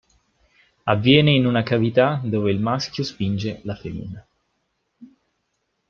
[0.87, 4.25] Avviene in una cavità dove il maschio spinge la femmina.